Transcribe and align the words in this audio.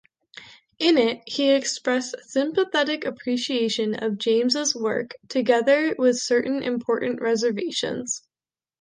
In 0.79 0.97
it, 0.97 1.21
he 1.27 1.51
expressed 1.51 2.15
sympathetic 2.23 3.05
appreciation 3.05 3.93
of 3.93 4.17
James's 4.17 4.73
work, 4.75 5.11
together 5.29 5.93
with 5.95 6.17
certain 6.17 6.63
important 6.63 7.21
reservations. 7.21 8.23